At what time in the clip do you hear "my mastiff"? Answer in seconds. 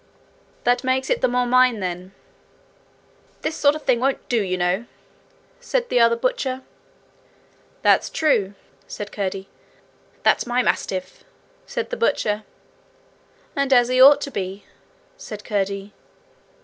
10.47-11.23